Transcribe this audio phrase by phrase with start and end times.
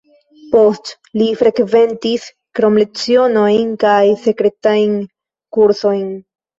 [0.53, 2.27] Poste li frekventis
[2.61, 5.01] kromlecionojn kaj sekretajn
[5.57, 6.15] kursojn.